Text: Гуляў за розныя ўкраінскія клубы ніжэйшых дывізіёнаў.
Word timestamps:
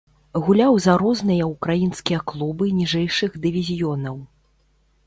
Гуляў 0.45 0.77
за 0.85 0.95
розныя 1.03 1.49
ўкраінскія 1.51 2.19
клубы 2.33 2.73
ніжэйшых 2.79 3.31
дывізіёнаў. 3.47 4.17